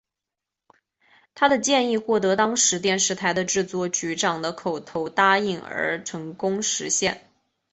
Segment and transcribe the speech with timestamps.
[1.35, 7.21] 他的建议获得当时电视台的制作局长的口头答应而成功实现。